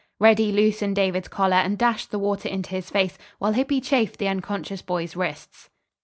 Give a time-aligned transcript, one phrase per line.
[0.19, 4.29] Reddy loosened David's collar and dashed the water into his face; while Hippy chafed the
[4.29, 5.69] unconscious boy's wrists.